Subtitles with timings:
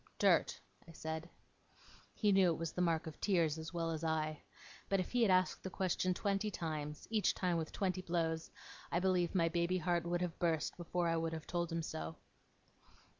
[0.17, 1.29] 'Dirt,' I said.
[2.15, 4.41] He knew it was the mark of tears as well as I.
[4.89, 8.49] But if he had asked the question twenty times, each time with twenty blows,
[8.91, 12.15] I believe my baby heart would have burst before I would have told him so.